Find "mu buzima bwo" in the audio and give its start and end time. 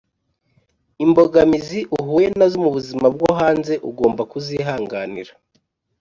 2.63-3.29